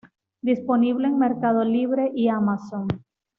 [0.41, 2.87] Disponible en Mercado Libre y Amazon.